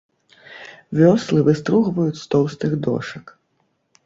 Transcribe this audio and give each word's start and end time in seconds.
Вёслы 0.99 1.39
выстругваюць 1.49 2.21
з 2.23 2.27
тоўстых 2.33 2.71
дошак. 2.89 3.25